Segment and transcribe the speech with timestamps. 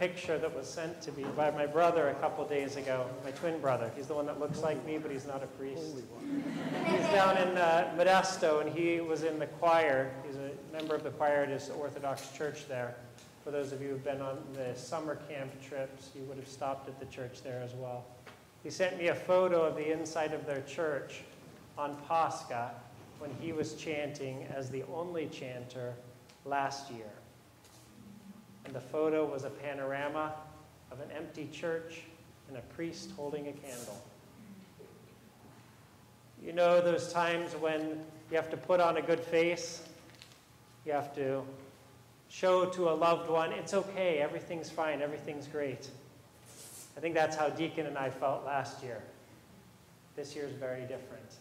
[0.00, 3.60] picture that was sent to me by my brother a couple days ago, my twin
[3.60, 3.92] brother.
[3.94, 5.94] He's the one that looks like me, but he's not a priest.
[6.86, 10.10] He's down in uh, Modesto, and he was in the choir.
[10.26, 12.96] He's a member of the choir at his Orthodox church there.
[13.44, 16.88] For those of you who've been on the summer camp trips, you would have stopped
[16.88, 18.06] at the church there as well.
[18.62, 21.24] He sent me a photo of the inside of their church
[21.76, 22.70] on Pascha
[23.18, 25.92] when he was chanting as the only chanter
[26.46, 27.10] last year.
[28.90, 30.34] Photo was a panorama
[30.90, 32.02] of an empty church
[32.48, 34.02] and a priest holding a candle.
[36.42, 39.82] You know those times when you have to put on a good face,
[40.84, 41.42] you have to
[42.28, 45.90] show to a loved one, it's okay, everything's fine, everything's great.
[46.96, 49.02] I think that's how Deacon and I felt last year.
[50.16, 51.34] This year is very different.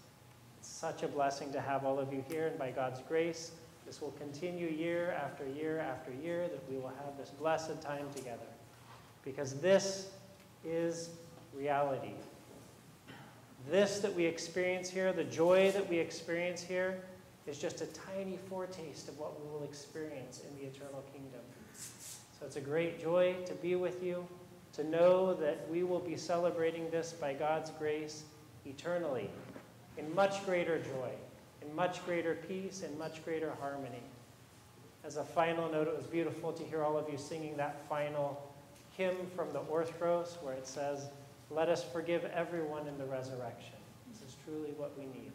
[0.60, 3.52] It's such a blessing to have all of you here, and by God's grace,
[3.90, 8.06] this will continue year after year after year, that we will have this blessed time
[8.16, 8.38] together.
[9.26, 10.12] Because this
[10.64, 11.10] is
[11.56, 12.12] reality.
[13.68, 17.02] This that we experience here, the joy that we experience here,
[17.48, 21.42] is just a tiny foretaste of what we will experience in the eternal kingdom.
[21.74, 24.24] So it's a great joy to be with you,
[24.74, 28.26] to know that we will be celebrating this by God's grace
[28.68, 29.32] eternally
[29.98, 31.10] in much greater joy,
[31.62, 34.04] in much greater peace, and much greater harmony.
[35.04, 38.42] As a final note, it was beautiful to hear all of you singing that final
[38.98, 41.08] hymn from the Orthros where it says,
[41.50, 43.76] Let us forgive everyone in the resurrection.
[44.12, 45.32] This is truly what we need.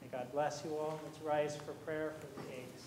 [0.00, 1.00] May God bless you all.
[1.04, 2.82] Let's rise for prayer for the eggs.